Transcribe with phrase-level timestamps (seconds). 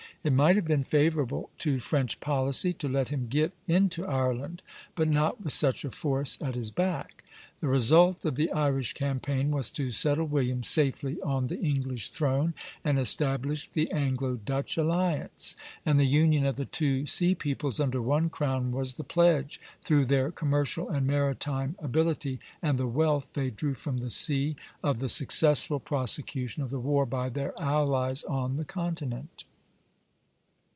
[0.23, 4.61] It might have been favorable to French policy to let him get into Ireland,
[4.93, 7.23] but not with such a force at his back.
[7.59, 12.53] The result of the Irish campaign was to settle William safely on the English throne
[12.83, 15.55] and establish the Anglo Dutch alliance;
[15.87, 20.05] and the union of the two sea peoples under one crown was the pledge, through
[20.05, 25.09] their commercial and maritime ability, and the wealth they drew from the sea, of the
[25.09, 29.45] successful prosecution of the war by their allies on the continent.